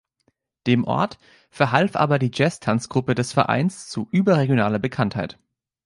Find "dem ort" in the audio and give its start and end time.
0.65-1.19